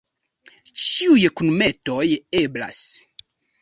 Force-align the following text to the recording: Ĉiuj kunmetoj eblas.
Ĉiuj 0.85 1.27
kunmetoj 1.43 2.05
eblas. 2.45 2.85